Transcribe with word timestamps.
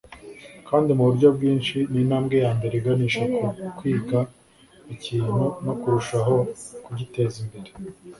kandi 0.67 0.89
mu 0.97 1.03
buryo 1.09 1.27
bwinshi, 1.35 1.77
ni 1.91 1.99
intambwe 2.03 2.35
ya 2.43 2.51
mbere 2.57 2.73
iganisha 2.77 3.23
ku 3.55 3.65
kwiga 3.77 4.19
ikintu 4.95 5.43
no 5.65 5.73
kurushaho 5.81 6.35
kugitezimbere.” 6.83 7.69